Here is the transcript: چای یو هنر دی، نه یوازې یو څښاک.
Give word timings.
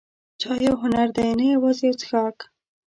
چای 0.41 0.59
یو 0.67 0.75
هنر 0.83 1.07
دی، 1.15 1.29
نه 1.39 1.45
یوازې 1.53 1.83
یو 1.87 1.97
څښاک. 1.99 2.37